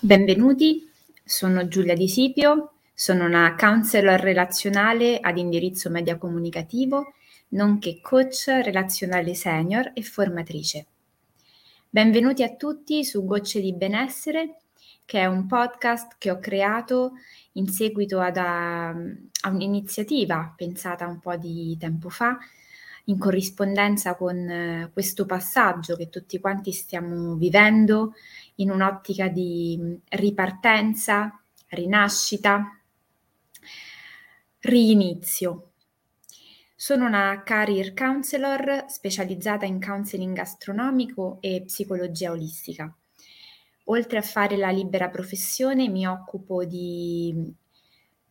[0.00, 0.88] Benvenuti,
[1.24, 7.14] sono Giulia Di Sipio, sono una counselor relazionale ad indirizzo media comunicativo,
[7.48, 10.86] nonché coach relazionale senior e formatrice.
[11.90, 14.60] Benvenuti a tutti su Gocce di Benessere,
[15.04, 17.14] che è un podcast che ho creato
[17.54, 22.38] in seguito ad a, a un'iniziativa pensata un po' di tempo fa
[23.08, 28.14] in corrispondenza con eh, questo passaggio che tutti quanti stiamo vivendo
[28.56, 32.80] in un'ottica di ripartenza, rinascita,
[34.60, 35.72] rinizio.
[36.74, 42.92] Sono una career counselor specializzata in counseling gastronomico e psicologia olistica.
[43.84, 47.52] Oltre a fare la libera professione mi occupo di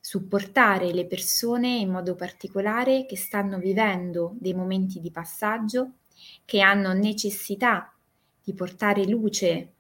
[0.07, 5.95] supportare le persone in modo particolare che stanno vivendo dei momenti di passaggio,
[6.45, 7.93] che hanno necessità
[8.41, 9.73] di portare luce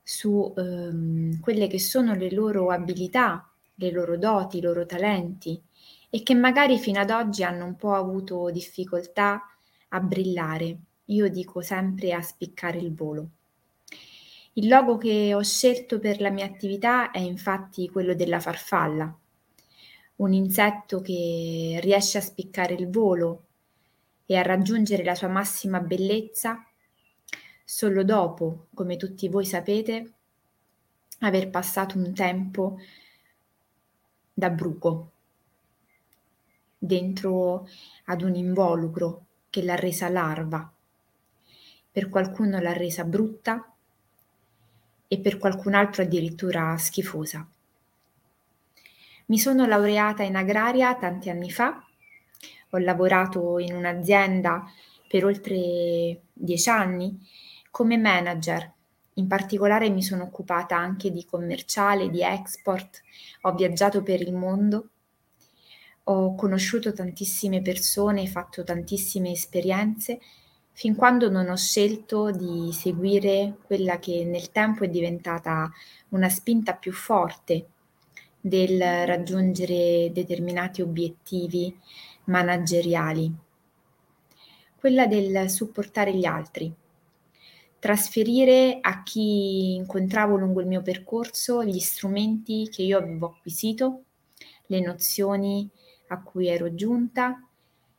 [0.00, 5.60] su ehm, quelle che sono le loro abilità, le loro doti, i loro talenti
[6.08, 9.42] e che magari fino ad oggi hanno un po' avuto difficoltà
[9.88, 10.78] a brillare.
[11.06, 13.30] Io dico sempre a spiccare il volo.
[14.52, 19.12] Il logo che ho scelto per la mia attività è infatti quello della farfalla,
[20.16, 23.46] un insetto che riesce a spiccare il volo
[24.26, 26.64] e a raggiungere la sua massima bellezza
[27.64, 30.12] solo dopo, come tutti voi sapete,
[31.20, 32.78] aver passato un tempo
[34.32, 35.10] da bruco
[36.76, 37.68] dentro
[38.06, 40.70] ad un involucro che l'ha resa larva.
[41.92, 43.72] Per qualcuno l'ha resa brutta
[45.06, 47.46] e per qualcun altro addirittura schifosa.
[49.32, 51.82] Mi sono laureata in agraria tanti anni fa,
[52.68, 54.70] ho lavorato in un'azienda
[55.08, 57.18] per oltre dieci anni
[57.70, 58.70] come manager.
[59.14, 63.00] In particolare mi sono occupata anche di commerciale, di export,
[63.40, 64.90] ho viaggiato per il mondo,
[66.04, 70.20] ho conosciuto tantissime persone, fatto tantissime esperienze,
[70.72, 75.72] fin quando non ho scelto di seguire quella che nel tempo è diventata
[76.10, 77.68] una spinta più forte
[78.44, 81.74] del raggiungere determinati obiettivi
[82.24, 83.32] manageriali,
[84.74, 86.74] quella del supportare gli altri,
[87.78, 94.02] trasferire a chi incontravo lungo il mio percorso gli strumenti che io avevo acquisito,
[94.66, 95.70] le nozioni
[96.08, 97.46] a cui ero giunta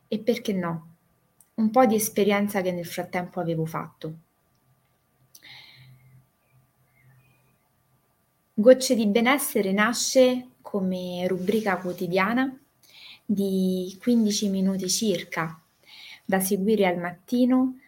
[0.06, 0.94] e perché no,
[1.54, 4.14] un po' di esperienza che nel frattempo avevo fatto.
[8.56, 12.56] Gocce di benessere nasce come rubrica quotidiana
[13.26, 15.60] di 15 minuti circa
[16.24, 17.80] da seguire al mattino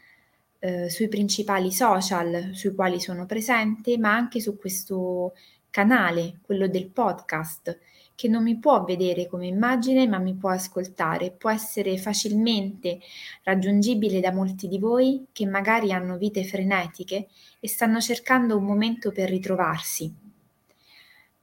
[0.58, 5.34] eh, sui principali social sui quali sono presente, ma anche su questo
[5.70, 7.78] canale, quello del podcast,
[8.16, 12.98] che non mi può vedere come immagine, ma mi può ascoltare, può essere facilmente
[13.44, 17.28] raggiungibile da molti di voi che magari hanno vite frenetiche
[17.60, 20.25] e stanno cercando un momento per ritrovarsi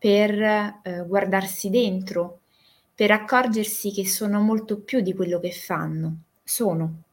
[0.04, 2.42] per eh, guardarsi dentro,
[2.94, 7.04] per accorgersi che sono molto più di quello che fanno, sono.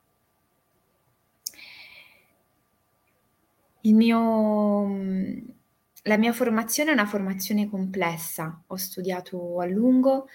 [3.82, 4.86] Mio,
[6.02, 10.26] la mia formazione è una formazione complessa, ho studiato a lungo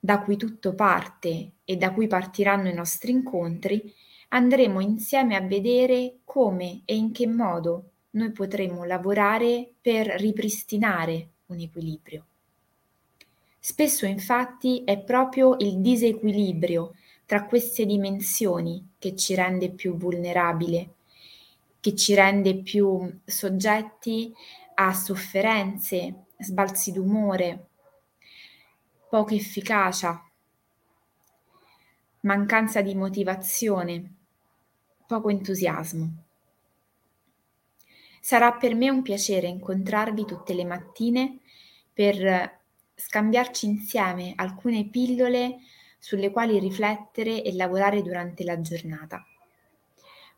[0.00, 3.92] da cui tutto parte e da cui partiranno i nostri incontri,
[4.28, 11.60] andremo insieme a vedere come e in che modo noi potremo lavorare per ripristinare un
[11.60, 12.24] equilibrio.
[13.64, 20.92] Spesso infatti è proprio il disequilibrio tra queste dimensioni che ci rende più vulnerabili,
[21.78, 24.34] che ci rende più soggetti
[24.74, 27.68] a sofferenze, sbalzi d'umore,
[29.08, 30.28] poca efficacia,
[32.22, 34.14] mancanza di motivazione,
[35.06, 36.24] poco entusiasmo.
[38.20, 41.38] Sarà per me un piacere incontrarvi tutte le mattine
[41.92, 42.60] per
[43.06, 45.58] scambiarci insieme alcune pillole
[45.98, 49.24] sulle quali riflettere e lavorare durante la giornata.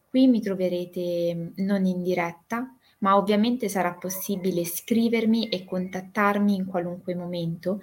[0.08, 7.14] Qui mi troverete non in diretta, ma ovviamente sarà possibile scrivermi e contattarmi in qualunque
[7.14, 7.82] momento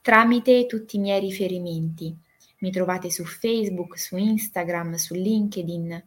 [0.00, 2.16] tramite tutti i miei riferimenti.
[2.58, 6.04] Mi trovate su Facebook, su Instagram, su LinkedIn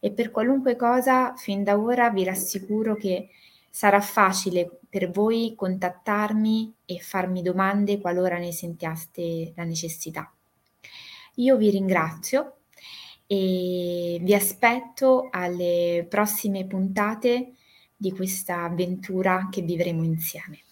[0.00, 3.28] e per qualunque cosa fin da ora vi rassicuro che
[3.70, 10.32] sarà facile per voi contattarmi e farmi domande qualora ne sentiate la necessità.
[11.36, 12.56] Io vi ringrazio
[13.26, 17.52] e vi aspetto alle prossime puntate
[17.96, 20.64] di questa avventura che vivremo insieme.